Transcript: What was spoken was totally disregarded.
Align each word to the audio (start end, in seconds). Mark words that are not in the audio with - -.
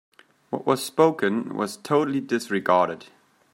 What 0.49 0.65
was 0.65 0.83
spoken 0.83 1.55
was 1.55 1.77
totally 1.77 2.21
disregarded. 2.21 3.09